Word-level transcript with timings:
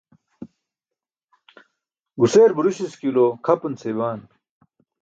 guseer 2.19 2.49
buruśiskilo 2.57 3.25
kʰapun 3.45 3.73
seya 3.81 3.97
baan. 3.99 4.19